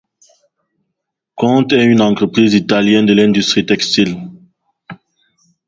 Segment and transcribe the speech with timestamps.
[1.35, 4.17] Conte est une entreprise italienne de l'industrie textile.